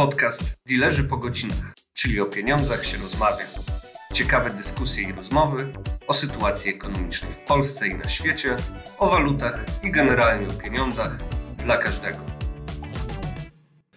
[0.00, 3.44] Podcast Dilerzy po godzinach, czyli o pieniądzach się rozmawia.
[4.12, 5.72] Ciekawe dyskusje i rozmowy
[6.06, 8.56] o sytuacji ekonomicznej w Polsce i na świecie,
[8.98, 11.16] o walutach i generalnie o pieniądzach
[11.64, 12.29] dla każdego.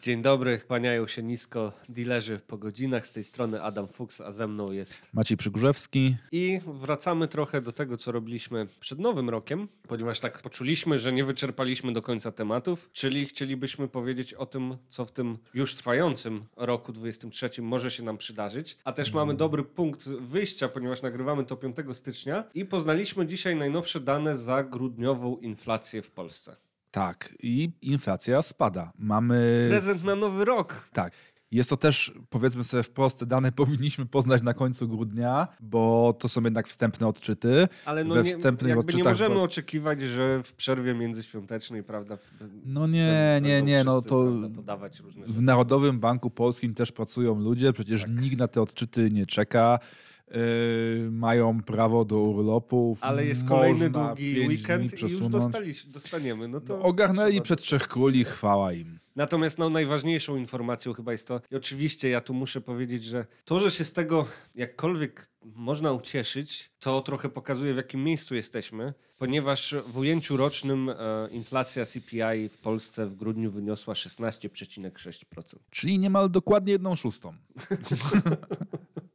[0.04, 3.07] Dzień dobry, kłaniają się nisko dilerzy po godzinach.
[3.07, 6.15] Z tej strony Adam Fuchs, a ze mną jest Maciej Przygórzewski.
[6.31, 11.25] I wracamy trochę do tego, co robiliśmy przed Nowym Rokiem, ponieważ tak poczuliśmy, że nie
[11.25, 16.93] wyczerpaliśmy do końca tematów, czyli chcielibyśmy powiedzieć o tym, co w tym już trwającym roku
[16.93, 18.77] 23 może się nam przydarzyć.
[18.84, 23.99] A też mamy dobry punkt wyjścia, ponieważ nagrywamy to 5 stycznia i poznaliśmy dzisiaj najnowsze
[23.99, 26.55] dane za grudniową inflację w Polsce.
[26.93, 28.91] Tak, i inflacja spada.
[28.97, 29.65] Mamy.
[29.70, 30.89] Prezent na nowy rok.
[30.93, 31.13] Tak.
[31.51, 36.29] Jest to też, powiedzmy sobie wprost, te dane powinniśmy poznać na końcu grudnia, bo to
[36.29, 37.67] są jednak wstępne odczyty.
[37.85, 41.84] Ale no We nie, wstępnych jakby odczytach nie możemy bo- oczekiwać, że w przerwie międzyświątecznej,
[41.84, 42.17] prawda?
[42.65, 44.90] No nie, nie, nie, no to prawda,
[45.27, 45.41] w.
[45.41, 48.12] Narodowym Banku Polskim też pracują ludzie, przecież Tak.
[48.12, 49.79] nikt na te odczyty nie czeka.
[50.27, 52.99] Yy, mają prawo do urlopów.
[53.02, 56.48] Ale jest kolejny długi weekend i już dostali, dostaniemy.
[56.48, 58.99] No to No, ogarnęli przed trzech króli, chwała im.
[59.15, 63.60] Natomiast no, najważniejszą informacją chyba jest to, i oczywiście ja tu muszę powiedzieć, że to,
[63.60, 64.25] że się z tego
[64.56, 70.96] jakkolwiek można ucieszyć, to trochę pokazuje w jakim miejscu jesteśmy, ponieważ w ujęciu rocznym e,
[71.31, 75.56] inflacja CPI w Polsce w grudniu wyniosła 16,6%.
[75.69, 77.34] Czyli niemal dokładnie jedną szóstą.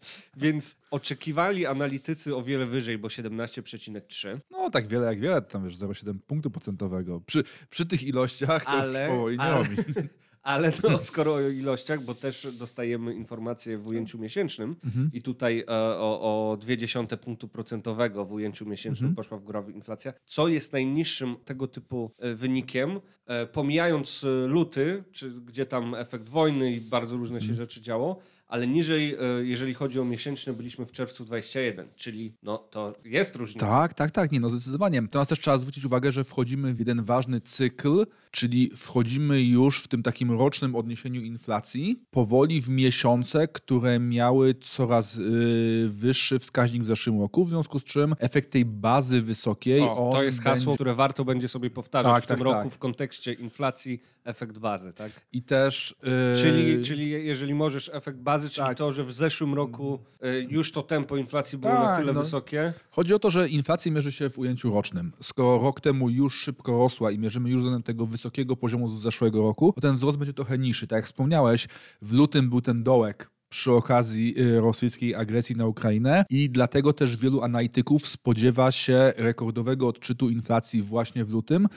[0.37, 4.39] Więc oczekiwali analitycy o wiele wyżej, bo 17,3%.
[4.51, 7.21] No tak wiele jak wiele, tam wiesz 0,7 punktu procentowego.
[7.27, 9.77] Przy, przy tych ilościach to Ale- już powoli nie ale- robi.
[10.43, 15.11] Ale to skoro o ilościach, bo też dostajemy informacje w ujęciu miesięcznym Mhm.
[15.13, 15.67] i tutaj e,
[15.99, 19.15] o, o 0,2 punktu procentowego w ujęciu miesięcznym Mhm.
[19.17, 25.31] poszła w górę inflacja, co jest najniższym tego typu e, wynikiem, e, pomijając luty, czy,
[25.31, 27.49] gdzie tam efekt wojny i bardzo różne Mhm.
[27.49, 32.33] się rzeczy działo, ale niżej, e, jeżeli chodzi o miesięczny, byliśmy w czerwcu 21, czyli
[32.43, 33.67] no, to jest różnica.
[33.67, 35.01] Tak, tak, tak, nie, no zdecydowanie.
[35.01, 39.89] Natomiast też trzeba zwrócić uwagę, że wchodzimy w jeden ważny cykl, czyli wchodzimy już w
[39.89, 46.87] tym takim rocznym odniesieniu inflacji, powoli w miesiące, które miały coraz y, wyższy wskaźnik w
[46.87, 49.81] zeszłym roku, w związku z czym efekt tej bazy wysokiej.
[49.83, 52.63] O, to jest hasło, będzie- które warto będzie sobie powtarzać Tak, w tym tak, roku
[52.69, 52.73] tak.
[52.73, 55.13] w kontekście inflacji, efekt bazy, tak?
[55.33, 55.95] I też.
[56.33, 58.79] y, Czyli, czyli je- jeżeli możesz efekt bazy, czyli Tak.
[58.79, 62.21] to, że w zeszłym roku y, już to tempo inflacji było na Tak, tyle no.
[62.21, 62.73] wysokie.
[62.91, 65.13] Chodzi o to, że inflacja mierzy się w ujęciu rocznym.
[65.23, 69.43] Skoro rok temu już szybko rosła i mierzymy już względem tego wysokiego poziomu z zeszłego
[69.43, 70.87] roku, to ten wzrost będzie trochę niższy.
[70.87, 71.69] Tak jak wspomniałeś,
[72.03, 77.17] w lutym był ten dołek przy okazji y, rosyjskiej agresji na Ukrainę i dlatego też
[77.17, 81.69] wielu analityków spodziewa się rekordowego odczytu inflacji właśnie w lutym,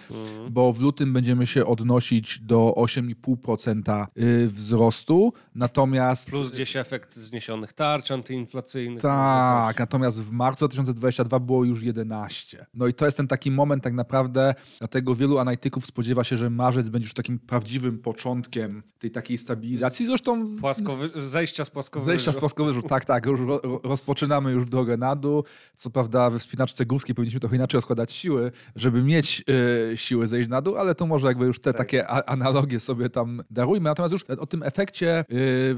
[0.50, 7.74] bo w lutym będziemy się odnosić do 8,5% y, wzrostu, natomiast Plus gdzieś efekt zniesionych
[7.74, 9.02] tarcz antyinflacyjnych.
[9.02, 12.66] tak, natomiast w marcu 2022 było już 11.
[12.74, 16.50] No i to jest ten taki moment tak naprawdę, dlatego wielu analityków spodziewa się, że
[16.50, 20.06] marzec będzie już takim prawdziwym początkiem tej takiej stabilizacji.
[20.06, 22.06] Zresztą Płaskowy, zejścia z płaskowyżu.
[22.10, 25.44] zejścia z płaskowyżu, tak, tak, już ro, ro- rozpoczynamy już drogę na dół.
[25.76, 29.44] Co prawda we wspinaczce górskiej powinniśmy trochę inaczej rozkładać siły, żeby mieć
[29.92, 31.78] e, siły zejść na dół, ale to może jakby już te Tak.
[31.78, 33.90] takie analogie sobie tam darujmy.
[33.90, 35.24] Natomiast już o tym efekcie e,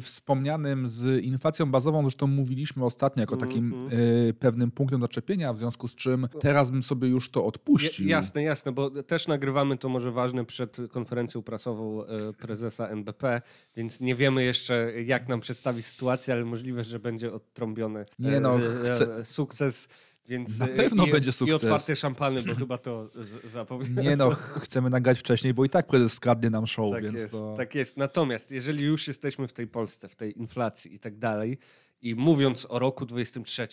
[0.02, 4.02] wspomnianym z inflacją bazową, zresztą mówiliśmy ostatnio jako takim Mhm.
[4.30, 8.08] e, pewnym punktem zaczepienia, w związku z czym teraz bym sobie już to odpuścił.
[8.08, 12.04] Ja- Jasne, jasne, bo też nagrywamy to może ważne przed konferencją prasową
[12.38, 13.42] prezesa NBP,
[13.76, 15.42] więc nie wiemy jeszcze jak nam
[15.82, 19.90] sytuację, ale możliwe, że będzie odtrąbiony Nie no, e, chcę- e, sukces.
[20.28, 21.56] Więc Na e, pewno i, będzie I sukces.
[21.56, 23.10] otwarte szampany, bo chyba to
[23.44, 24.04] zapomniałem.
[24.10, 24.32] Nie no,
[24.66, 27.54] chcemy nagrać wcześniej, bo i tak prezes skradnie nam show, Tak więc jest, to...
[27.58, 27.98] tak jest.
[27.98, 31.58] Natomiast jeżeli już jesteśmy w tej Polsce, w tej inflacji i tak dalej,
[32.02, 33.68] i mówiąc o roku 23,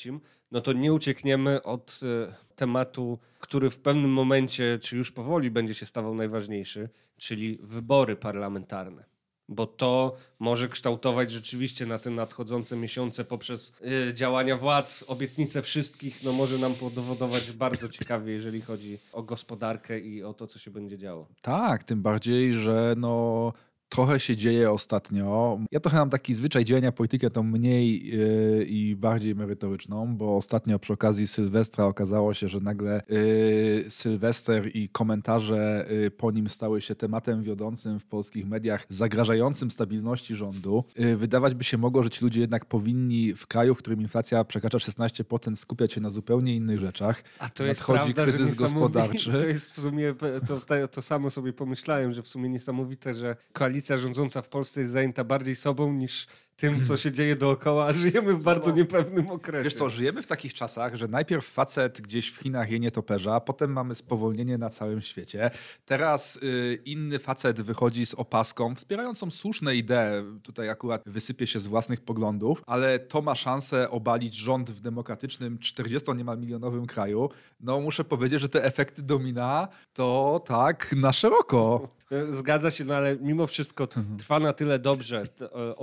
[0.50, 5.74] no to nie uciekniemy od e, tematu, który w pewnym momencie, czy już powoli będzie
[5.74, 9.04] się stawał najważniejszy, czyli wybory parlamentarne.
[9.50, 13.72] Bo to może kształtować rzeczywiście na te nadchodzące miesiące poprzez
[14.08, 20.00] e, działania władz, obietnice wszystkich, no może nam podowodować bardzo ciekawie, jeżeli chodzi o gospodarkę
[20.00, 21.28] i o to, co się będzie działo.
[21.42, 23.52] Tak, tym bardziej, że no
[23.90, 25.58] trochę się dzieje ostatnio.
[25.70, 30.78] Ja trochę mam taki zwyczaj działania politykę tą mniej yy, i bardziej merytoryczną, bo ostatnio
[30.78, 36.80] przy okazji Sylwestra okazało się, że nagle yy, Sylwester i komentarze yy, po nim stały
[36.80, 40.84] się tematem wiodącym w polskich mediach, zagrażającym stabilności rządu.
[40.98, 44.44] Yy, wydawać by się mogło, że ci ludzie jednak powinni w kraju, w którym inflacja
[44.44, 47.24] przekracza 16%, skupiać się na zupełnie innych rzeczach.
[47.38, 49.30] A to jest Nadchodzi prawda, kryzys gospodarczy.
[49.40, 50.14] To jest w sumie,
[50.46, 54.48] to, to, to samo sobie pomyślałem, że w sumie niesamowite, że koalicja koalicja rządząca w
[54.48, 56.26] Polsce jest zajęta bardziej sobą niż
[56.60, 59.64] tym, co się dzieje dookoła, a żyjemy w bardzo niepewnym okresie.
[59.64, 63.72] Wiesz co, żyjemy w takich czasach, że najpierw facet gdzieś w Chinach je nietoperza, potem
[63.72, 65.50] mamy spowolnienie na całym świecie.
[65.86, 71.66] Teraz y, inny facet wychodzi z opaską, wspierającą słuszne idee, tutaj akurat wysypie się z
[71.66, 77.30] własnych poglądów, ale to ma szansę obalić rząd w demokratycznym 40 niemal milionowym kraju.
[77.60, 81.88] No muszę powiedzieć, że te efekty domina to tak na szeroko.
[82.40, 85.76] Zgadza się, no ale mimo wszystko trwa na tyle dobrze t- e,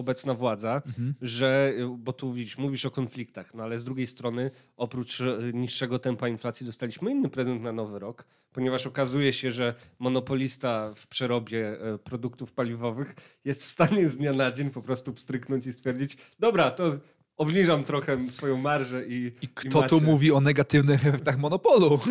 [0.76, 4.52] obecna władza, że, e, bo tu widzisz, mówisz o konfliktach, no ale z drugiej strony
[4.78, 9.74] oprócz e, niższego tempa inflacji dostaliśmy inny prezent na nowy rok, ponieważ okazuje się, że
[10.00, 13.16] monopolista w przerobie e, produktów paliwowych
[13.46, 16.92] jest w stanie z dnia na dzień po prostu pstryknąć i stwierdzić, dobra, to
[17.38, 20.06] obniżam trochę swoją marżę i I kto tu macie.
[20.06, 22.00] mówi o negatywnych efektach monopolu?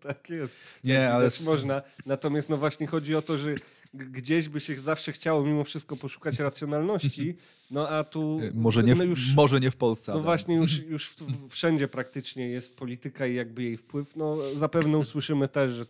[0.00, 0.56] Tak jest.
[0.84, 1.82] Nie, ale można.
[2.06, 3.54] Natomiast no właśnie chodzi o to, że
[3.94, 7.36] gdzieś by się zawsze chciało mimo wszystko poszukać racjonalności,
[7.70, 10.12] no a tu może nie, w, no już, może nie w Polsce.
[10.12, 10.24] no Adam.
[10.24, 11.14] właśnie już, już
[11.48, 14.16] wszędzie praktycznie jest polityka i jakby jej wpływ.
[14.16, 15.86] No zapewne usłyszymy też, że e,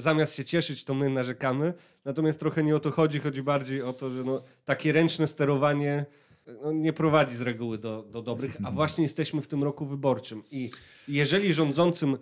[0.00, 1.74] zamiast się cieszyć, to my narzekamy.
[2.04, 6.06] Natomiast trochę nie o to chodzi, chodzi bardziej o to, że no, takie ręczne sterowanie
[6.62, 10.42] no, nie prowadzi z reguły do, do dobrych, a właśnie jesteśmy w tym roku wyborczym.
[10.50, 10.70] I
[11.08, 12.18] jeżeli rządzącym,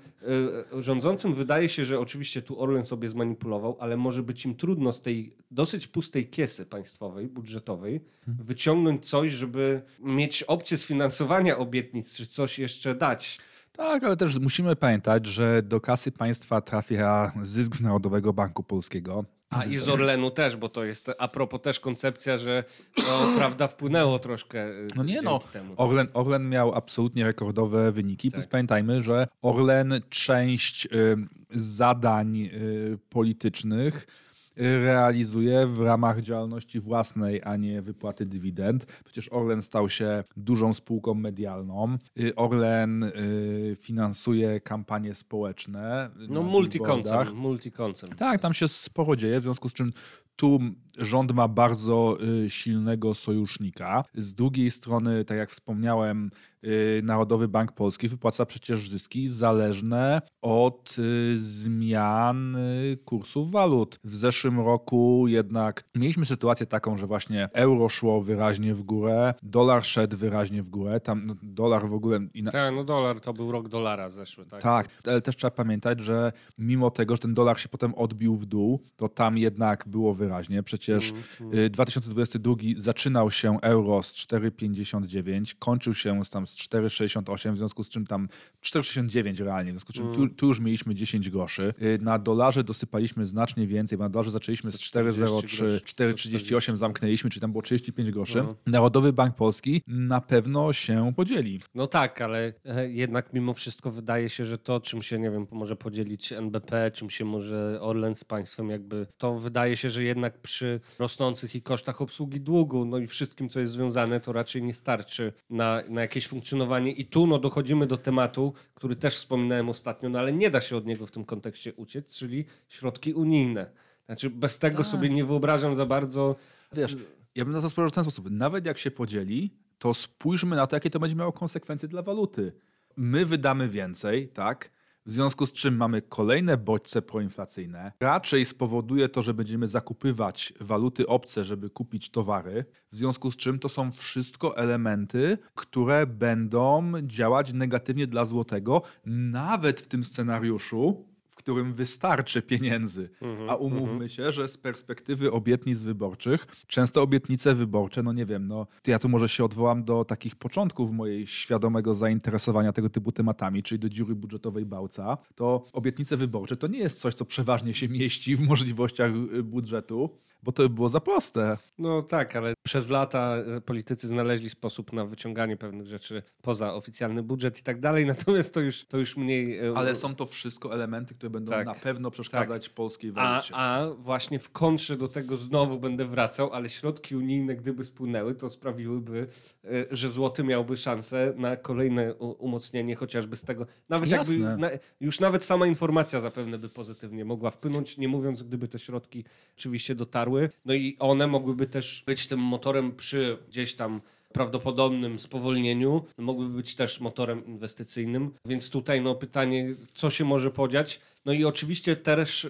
[0.76, 4.92] e, rządzącym wydaje się, że oczywiście tu Orlen sobie zmanipulował, ale może być im trudno
[4.92, 12.26] z tej dosyć pustej kiesy państwowej, budżetowej, wyciągnąć coś, żeby mieć opcję sfinansowania obietnic, czy
[12.26, 13.38] coś jeszcze dać.
[13.72, 19.24] Tak, ale też musimy pamiętać, że do kasy państwa trafia zysk z Narodowego Banku Polskiego.
[19.50, 22.64] A i z Orlenu też, bo to jest a propos też koncepcja, że
[22.98, 25.74] no, prawda wpłynęło troszkę e, No nie no, temu.
[25.76, 28.30] Orlen, Orlen miał absolutnie rekordowe wyniki.
[28.30, 28.50] Plus Tak.
[28.50, 31.16] pamiętajmy, że Orlen część y,
[31.50, 34.29] zadań y, politycznych y,
[34.60, 38.86] realizuje w ramach działalności własnej, a nie wypłaty dywidend.
[39.04, 41.98] Przecież Orlen stał się dużą spółką medialną.
[42.20, 46.10] Y, Orlen y, finansuje kampanie społeczne.
[46.28, 47.34] No billboardach.
[47.34, 48.14] multikoncern.
[48.14, 49.92] Tak, tam się sporo dzieje, w związku z czym
[50.40, 50.58] tu
[50.98, 54.04] rząd ma bardzo y, silnego sojusznika.
[54.14, 56.30] Z drugiej strony, tak jak wspomniałem,
[56.64, 62.56] y, Narodowy Bank Polski wypłaca przecież zyski zależne od y, zmian
[63.04, 63.98] kursów walut.
[64.04, 69.84] W zeszłym roku jednak mieliśmy sytuację taką, że właśnie euro szło wyraźnie w górę, dolar
[69.84, 71.00] szedł wyraźnie w górę.
[71.00, 72.18] Tam no, dolar w ogóle...
[72.34, 74.62] ina- Tak, no dolar to był rok dolara zeszły, tak?
[74.62, 78.46] tak, ale też trzeba pamiętać, że mimo tego, że ten dolar się potem odbił w
[78.46, 80.29] dół, to tam jednak było wyraźnie.
[80.64, 81.12] Przecież
[81.54, 87.84] y, 2022 zaczynał się euro z 4,59, kończył się z tam z 4,68, w związku
[87.84, 88.28] z czym tam
[88.62, 91.74] 4,69 realnie, w związku z czym tu, tu już mieliśmy 10 groszy.
[91.82, 95.80] Y, Na dolarze dosypaliśmy znacznie więcej, bo na dolarze zaczęliśmy z Ze 40 4,03, groszy.
[95.84, 98.38] 4,38 zamknęliśmy, czyli tam było 35 groszy.
[98.38, 98.56] Mhm.
[98.66, 101.60] Narodowy Bank Polski na pewno się podzieli.
[101.74, 105.46] No tak, ale e, jednak mimo wszystko wydaje się, że to, czym się, nie wiem,
[105.50, 110.19] może podzielić NBP, czym się może Orlen z państwem, jakby to wydaje się, że jednak
[110.42, 114.74] przy rosnących i kosztach obsługi długu, no i wszystkim, co jest związane, to raczej nie
[114.74, 116.92] starczy na, na jakieś funkcjonowanie.
[116.92, 120.76] I tu no, dochodzimy do tematu, który też wspominałem ostatnio, no ale nie da się
[120.76, 123.70] od niego w tym kontekście uciec, czyli środki unijne.
[124.06, 124.86] Znaczy bez tego Tak.
[124.86, 126.36] sobie nie wyobrażam za bardzo
[126.72, 126.96] Wiesz,
[127.34, 128.30] ja bym na to spojrzał w ten sposób.
[128.30, 132.52] Nawet jak się podzieli, to spójrzmy na to, jakie to będzie miało konsekwencje dla waluty.
[132.96, 134.70] My wydamy więcej, tak?
[135.06, 137.92] W związku z czym mamy kolejne bodźce proinflacyjne.
[138.00, 142.64] Raczej spowoduje to, że będziemy zakupywać waluty obce, żeby kupić towary.
[142.92, 149.80] W związku z czym to są wszystko elementy, które będą działać negatywnie dla złotego, nawet
[149.80, 151.09] w tym scenariuszu,
[151.42, 153.10] którym wystarczy pieniędzy.
[153.48, 158.66] A umówmy się, że z perspektywy obietnic wyborczych, często obietnice wyborcze, no nie wiem, no
[158.86, 163.78] ja tu może się odwołam do takich początków mojej świadomego zainteresowania tego typu tematami, czyli
[163.78, 168.36] do dziury budżetowej Bałca, to obietnice wyborcze to nie jest coś, co przeważnie się mieści
[168.36, 170.10] w możliwościach y, budżetu,
[170.42, 171.58] bo to by było za proste.
[171.78, 177.22] No tak, ale przez lata e, politycy znaleźli sposób na wyciąganie pewnych rzeczy poza oficjalny
[177.22, 179.58] budżet i tak dalej, natomiast to już, to już mniej...
[179.58, 181.66] e, Ale są to wszystko elementy, które będą Tak.
[181.66, 183.54] na pewno przeszkadzać polskiej A, walucie.
[183.56, 188.50] a właśnie w kontrze do tego znowu będę wracał, ale środki unijne, gdyby spłynęły, to
[188.50, 189.26] sprawiłyby,
[189.64, 193.66] e, że złoty miałby szansę na kolejne umocnienie chociażby z tego.
[193.88, 194.56] Nawet jakby, Jasne.
[194.56, 194.70] na,
[195.00, 199.24] już nawet sama informacja zapewne by pozytywnie mogła wpłynąć, nie mówiąc, gdyby te środki
[199.58, 200.29] oczywiście dotarły.
[200.64, 204.00] No i one mogłyby też być tym motorem przy gdzieś tam
[204.32, 208.30] prawdopodobnym spowolnieniu, mogłyby być też motorem inwestycyjnym.
[208.44, 211.00] Więc tutaj no, pytanie, co się może podziać?
[211.24, 212.48] No i oczywiście też, e,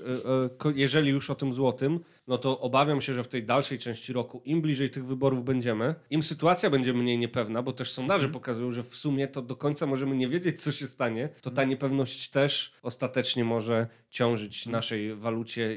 [0.68, 4.12] e, jeżeli już o tym złotym, no to obawiam się, że w tej dalszej części
[4.12, 8.32] roku, im bliżej tych wyborów będziemy, im sytuacja będzie mniej niepewna, bo też sondaże mhm.
[8.32, 11.64] pokazują, że w sumie to do końca możemy nie wiedzieć, co się stanie, to ta
[11.64, 15.76] niepewność też ostatecznie może ciążyć naszej walucie,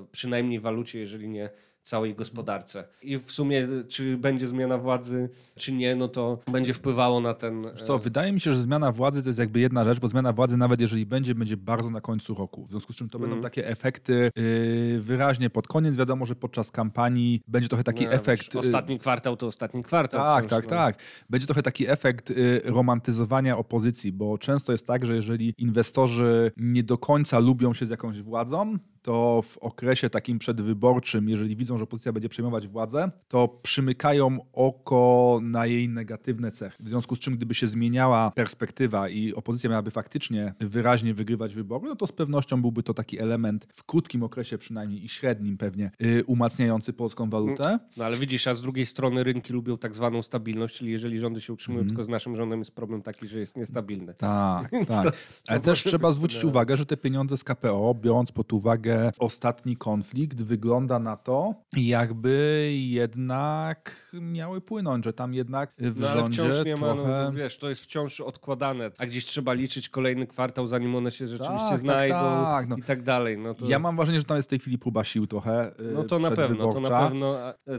[0.00, 1.50] e, przynajmniej walucie, jeżeli nie
[1.84, 2.84] całej gospodarce.
[3.02, 7.64] I w sumie, czy będzie zmiana władzy, czy nie, no to będzie wpływało na ten.
[7.76, 10.56] Co, wydaje mi się, że zmiana władzy to jest jakby jedna rzecz, bo zmiana władzy,
[10.56, 12.66] nawet jeżeli będzie, będzie bardzo na końcu roku.
[12.66, 13.30] W związku z czym to mm.
[13.30, 15.96] będą takie efekty yy, wyraźnie pod koniec.
[15.96, 18.54] Wiadomo, że podczas kampanii będzie trochę taki no, efekt.
[18.54, 20.24] Y, ostatni kwartał to ostatni kwartał.
[20.24, 20.70] Tak, wciąż, tak, no.
[20.70, 20.98] tak.
[21.30, 26.82] Będzie trochę taki efekt yy, romantyzowania opozycji, bo często jest tak, że jeżeli inwestorzy nie
[26.82, 31.84] do końca lubią się z jakąś władzą, to w okresie takim przedwyborczym, jeżeli widzą, że
[31.84, 36.84] opozycja będzie przejmować władzę, to przymykają oko na jej negatywne cechy.
[36.84, 41.88] W związku z czym, gdyby się zmieniała perspektywa i opozycja miałaby faktycznie wyraźnie wygrywać wybory,
[41.88, 45.90] no to z pewnością byłby to taki element w krótkim okresie przynajmniej i średnim pewnie
[46.00, 47.78] yy, umacniający polską walutę.
[47.96, 51.40] No ale widzisz, a z drugiej strony rynki lubią tak zwaną stabilność, czyli jeżeli rządy
[51.40, 51.88] się utrzymują, mm.
[51.88, 54.14] tylko z naszym rządem jest problem taki, że jest niestabilny.
[54.14, 55.04] Tak, tak.
[55.04, 55.10] To,
[55.48, 60.42] ale też trzeba zwrócić uwagę, że te pieniądze z KPO, biorąc pod uwagę ostatni konflikt
[60.42, 66.76] wygląda na to, jakby jednak miały płynąć, że tam jednak w no, ale wciąż nie
[66.76, 67.24] ma, no, trochę...
[67.24, 71.26] no, wiesz, to jest wciąż odkładane, a gdzieś trzeba liczyć kolejny kwartał, zanim one się
[71.26, 73.38] rzeczywiście tak, tak znajdą tak, tak, i tak dalej.
[73.38, 73.66] No to...
[73.66, 76.18] Ja mam wrażenie, że tam jest w tej chwili próba sił trochę y, No to
[76.18, 77.34] na pewno, to na pewno,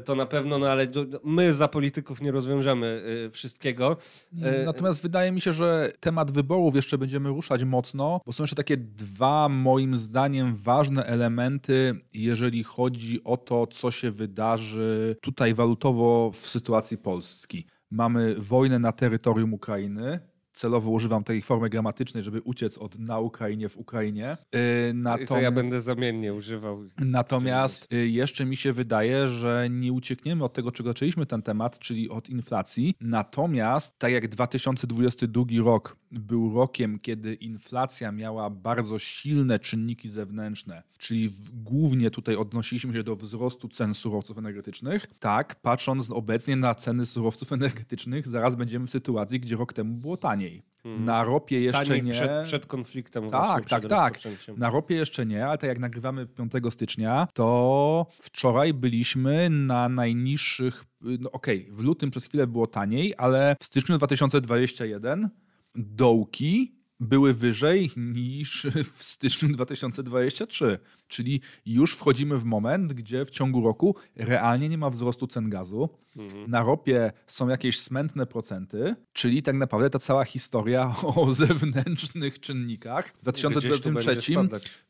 [0.05, 0.87] to na pewno, no ale
[1.23, 3.97] my za polityków nie rozwiążemy y, wszystkiego.
[4.33, 8.55] Y, natomiast wydaje mi się, że temat wyborów jeszcze będziemy ruszać mocno, bo są jeszcze
[8.55, 16.31] takie dwa moim zdaniem ważne elementy, jeżeli chodzi o to, co się wydarzy tutaj walutowo
[16.33, 17.65] w sytuacji Polski.
[17.91, 20.19] Mamy wojnę na terytorium Ukrainy,
[20.55, 24.37] celowo używam tej formy gramatycznej, żeby uciec od na Ukrainie w Ukrainie.
[24.53, 25.41] Yy, natom...
[25.41, 26.83] ja będę zamiennie używał.
[26.97, 31.79] Natomiast yy, jeszcze mi się wydaje, że nie uciekniemy od tego, czego zaczęliśmy ten temat,
[31.79, 32.95] czyli od inflacji.
[33.01, 41.31] Natomiast tak jak 2022 rok był rokiem, kiedy inflacja miała bardzo silne czynniki zewnętrzne, czyli
[41.53, 45.07] głównie tutaj odnosiliśmy się do wzrostu cen surowców energetycznych.
[45.19, 50.17] Tak, patrząc obecnie na ceny surowców energetycznych, zaraz będziemy w sytuacji, gdzie rok temu było
[50.45, 50.63] taniej.
[50.83, 51.05] Hmm.
[51.05, 52.11] Na ropie jeszcze Taniej nie.
[52.11, 53.29] Przed, przed konfliktem.
[53.29, 54.19] Tak, tak, tak.
[54.57, 60.85] Na ropie jeszcze nie, ale tak jak nagrywamy 5 stycznia, to wczoraj byliśmy na najniższych.
[61.01, 65.29] No okej, okay, w lutym przez chwilę było taniej, ale w styczniu 2021
[65.75, 70.79] dołki były wyżej niż w styczniu 2023.
[71.07, 75.89] Czyli już wchodzimy w moment, gdzie w ciągu roku realnie nie ma wzrostu cen gazu.
[76.15, 76.51] Mhm.
[76.51, 83.13] Na ropie są jakieś smętne procenty, czyli tak naprawdę ta cała historia o zewnętrznych czynnikach
[83.17, 84.33] w 2023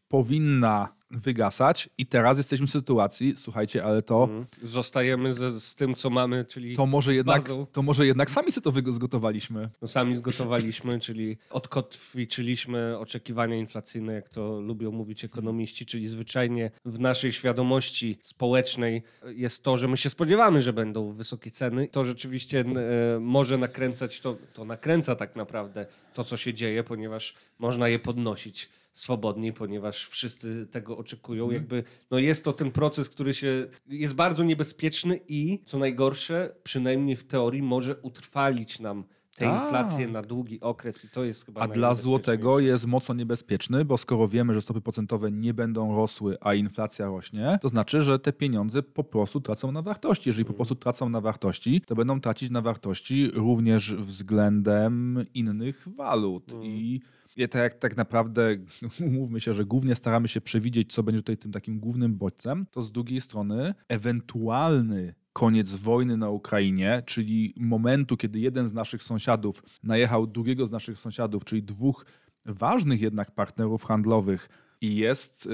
[0.08, 4.24] powinna wygasać i teraz jesteśmy w sytuacji, słuchajcie, ale to...
[4.24, 4.46] Mhm.
[4.64, 8.84] Zostajemy z, z tym, co mamy, czyli to może, jednak, to może jednak sami sobie
[8.84, 9.70] to zgotowaliśmy.
[9.82, 17.00] No, sami zgotowaliśmy, czyli odkotwiczyliśmy oczekiwania inflacyjne, jak to lubią mówić ekonomiści, czyli zwyczajnie w
[17.00, 21.88] naszej świadomości społecznej jest to, że my się spodziewamy, że będą wysokie ceny.
[21.88, 27.36] To rzeczywiście e, może nakręcać, to, to nakręca tak naprawdę to, co się dzieje, ponieważ
[27.60, 31.44] można je podnosić swobodniej, ponieważ wszyscy tego oczekują.
[31.44, 31.54] Mm.
[31.54, 37.16] Jakby, no jest to ten proces, który się jest bardzo niebezpieczny i co najgorsze, przynajmniej
[37.16, 39.04] w teorii, może utrwalić nam
[39.36, 43.86] tę inflację na długi okres i to jest chyba A dla złotego jest mocno niebezpieczny,
[43.86, 48.20] bo skoro wiemy, że stopy procentowe nie będą rosły, a inflacja rośnie, to znaczy, że
[48.20, 50.30] te pieniądze po prostu tracą na wartości.
[50.30, 50.56] Jeżeli po mm.
[50.56, 56.52] prostu tracą na wartości, to będą tracić na wartości również względem innych walut.
[56.52, 56.66] Mm.
[56.66, 57.02] I
[57.50, 58.56] tak, jak, tak naprawdę,
[59.08, 62.82] umówmy się, że głównie staramy się przewidzieć, co będzie tutaj tym takim głównym bodźcem, to
[62.82, 69.64] z drugiej strony ewentualny koniec wojny na Ukrainie, czyli momentu, kiedy jeden z naszych sąsiadów
[69.84, 72.06] najechał drugiego z naszych sąsiadów, czyli dwóch
[72.46, 74.50] ważnych jednak partnerów handlowych
[74.82, 75.52] i jest yy,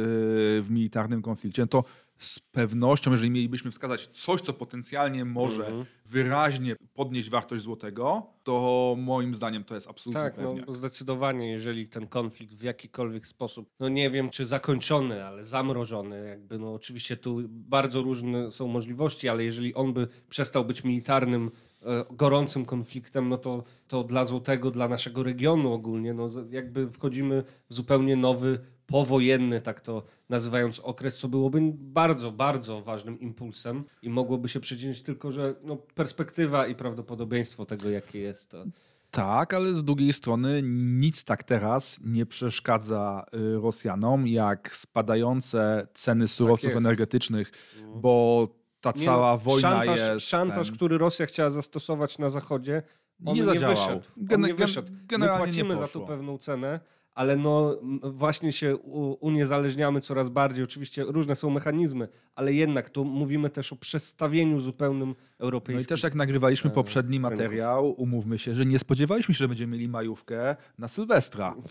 [0.61, 1.83] w militarnym konflikcie, to
[2.21, 5.85] z pewnością, jeżeli mielibyśmy wskazać coś, co potencjalnie może -hmm.
[6.05, 12.07] wyraźnie podnieść wartość złotego, to moim zdaniem to jest absolutnie Tak, no, zdecydowanie, jeżeli ten
[12.07, 17.41] konflikt w jakikolwiek sposób, no nie wiem czy zakończony, ale zamrożony, jakby no oczywiście tu
[17.49, 21.51] bardzo różne są możliwości, ale jeżeli on by przestał być militarnym
[21.81, 27.43] e, gorącym konfliktem, no to, to dla złotego, dla naszego regionu ogólnie, no jakby wchodzimy
[27.69, 28.59] w zupełnie nowy
[28.91, 35.01] powojenny, tak to nazywając okres, co byłoby bardzo, bardzo ważnym impulsem i mogłoby się przyczynić
[35.01, 38.63] tylko, że no, perspektywa i prawdopodobieństwo tego, jakie jest to.
[39.11, 40.61] Tak, ale z drugiej strony
[40.99, 46.77] nic tak teraz nie przeszkadza y, Rosjanom, jak spadające ceny surowców jest.
[46.77, 47.51] energetycznych,
[47.95, 48.47] bo
[48.81, 50.25] ta Nie cała no, wojna szantaż, jest...
[50.29, 52.83] szantaż ten- który Rosja chciała zastosować na Zachodzie,
[53.25, 53.75] on Nie nie, zadziałał.
[53.75, 54.01] wyszedł.
[54.17, 54.91] Gen- on nie wyszedł.
[55.19, 56.79] My płacimy za to pewną cenę,
[57.13, 58.75] ale no właśnie się
[59.19, 60.63] uniezależniamy coraz bardziej.
[60.63, 65.83] Oczywiście różne są mechanizmy, ale jednak tu mówimy też o przestawieniu zupełnym No europejskim.
[65.83, 69.73] i też jak nagrywaliśmy e, poprzedni materiał, umówmy się, że nie spodziewaliśmy się, że będziemy
[69.73, 71.55] mieli majówkę na Sylwestra.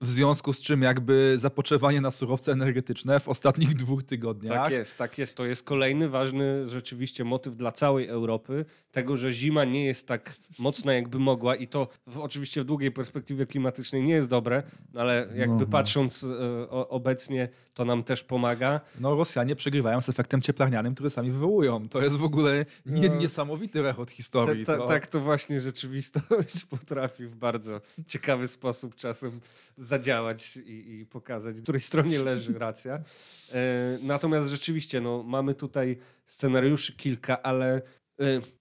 [0.00, 4.98] W związku z czym jakby zapotrzebowanie na surowce energetyczne w ostatnich dwóch tygodniach Tak jest,
[4.98, 5.36] tak jest.
[5.36, 10.36] To jest kolejny ważny rzeczywiście motyw dla całej Europy, tego, że zima nie jest tak
[10.58, 14.62] mocna, jakby mogła i to w, oczywiście w długiej perspektywie klimatycznej nie jest dobre,
[14.92, 15.66] no ale jakby No, no.
[15.66, 16.26] patrząc
[16.70, 17.48] o, obecnie,
[17.80, 18.80] to nam też pomaga.
[19.00, 21.88] no Rosjanie przegrywają z efektem cieplarnianym, który sami wywołują.
[21.88, 24.64] To jest w ogóle nie, No, niesamowity rechot historii.
[24.66, 24.86] ta, to...
[24.86, 29.40] tak to właśnie rzeczywistość potrafi w bardzo ciekawy sposób czasem
[29.76, 32.94] zadziałać i, i pokazać, w której stronie leży racja.
[33.52, 37.82] E, natomiast rzeczywiście, no, mamy tutaj scenariuszy kilka, ale e,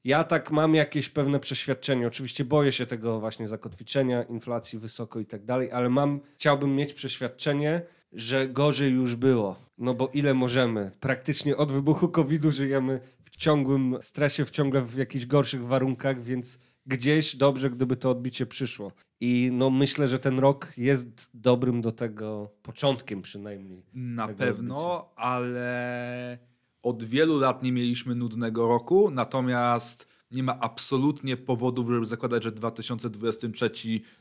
[0.03, 2.07] ja tak mam jakieś pewne przeświadczenie.
[2.07, 6.93] Oczywiście boję się tego właśnie zakotwiczenia, inflacji wysoko i tak dalej, ale mam, chciałbym mieć
[6.93, 7.81] przeświadczenie,
[8.13, 9.55] że gorzej już było.
[9.77, 10.91] No bo ile możemy?
[10.99, 16.59] Praktycznie od wybuchu COVID-u żyjemy w ciągłym stresie, w ciągle w jakichś gorszych warunkach, więc
[16.85, 18.91] gdzieś dobrze, gdyby to odbicie przyszło.
[19.21, 23.85] I no myślę, że ten rok jest dobrym do tego początkiem przynajmniej.
[23.93, 26.37] Na pewno, ale
[26.83, 32.51] od wielu lat nie mieliśmy nudnego roku, natomiast nie ma absolutnie powodów, żeby zakładać, że
[32.51, 33.71] 2023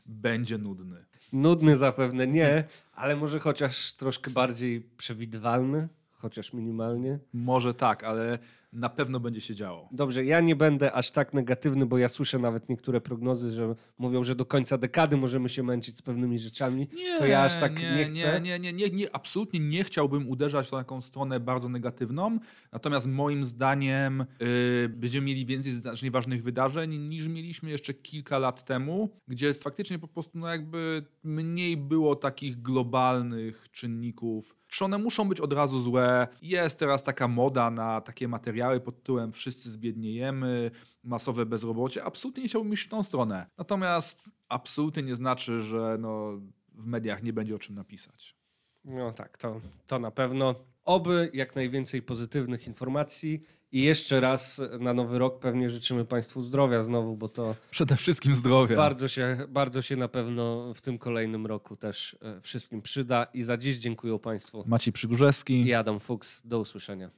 [0.05, 1.05] będzie nudny.
[1.33, 2.63] Nudny zapewne nie,
[2.93, 7.19] ale może chociaż troszkę bardziej przewidywalny, chociaż minimalnie.
[7.33, 8.39] Może tak, ale
[8.73, 9.89] na pewno będzie się działo.
[9.91, 14.23] Dobrze, ja nie będę aż tak negatywny, bo ja słyszę nawet niektóre prognozy, że mówią,
[14.23, 16.87] że do końca dekady możemy się męczyć z pewnymi rzeczami.
[17.17, 18.41] to ja aż tak nie, chcę.
[18.41, 22.39] Nie, nie, nie, nie, absolutnie nie chciałbym uderzać w taką stronę bardzo negatywną.
[22.71, 28.65] Natomiast moim zdaniem yy, będziemy mieli więcej znacznie ważnych wydarzeń niż mieliśmy jeszcze kilka lat
[28.65, 34.55] temu, gdzie faktycznie po prostu no jakby mniej było takich globalnych czynników.
[34.67, 36.27] Czy one muszą być od razu złe?
[36.41, 40.71] Jest teraz taka moda na takie materiały pod tytułem wszyscy zbiedniejemy,
[41.03, 42.03] masowe bezrobocie.
[42.03, 43.47] Absolutnie nie chciałbym iść w tą stronę.
[43.57, 46.31] Natomiast absolutnie nie znaczy, że no,
[46.73, 48.35] w mediach nie będzie o czym napisać.
[48.85, 50.55] No tak, to, to na pewno.
[50.85, 56.83] Oby jak najwięcej pozytywnych informacji i jeszcze raz na nowy rok pewnie życzymy Państwu zdrowia
[56.83, 58.75] znowu, bo to Przede wszystkim zdrowia.
[58.77, 63.23] bardzo się, bardzo się na pewno w tym kolejnym roku też e, wszystkim przyda.
[63.33, 64.63] I za dziś dziękuję Państwu.
[64.67, 65.61] Maciej Przygórzewski.
[65.65, 66.41] I Adam Fuchs.
[66.47, 67.09] Do usłyszenia.